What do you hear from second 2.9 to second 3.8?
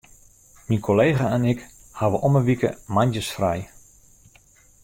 moandeis frij.